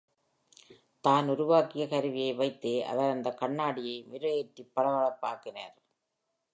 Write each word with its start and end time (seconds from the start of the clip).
தான் 1.03 1.29
உருவாக்கிய 1.29 1.87
கருவியை 1.87 2.33
வைத்தே, 2.33 2.83
அவர் 2.83 3.09
அந்தக் 3.09 3.37
கண்ணாடியை 3.37 4.05
மெருகேற்றிப் 4.11 4.73
பளபளப்பாக்கினார். 4.75 5.75